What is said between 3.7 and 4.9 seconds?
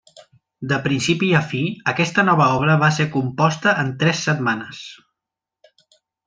en tres setmanes.